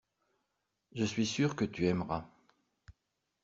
[0.93, 2.27] Je suis sûr que tu aimeras.